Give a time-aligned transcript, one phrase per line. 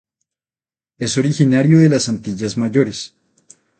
[0.97, 3.13] Es originario de las Antillas Mayores.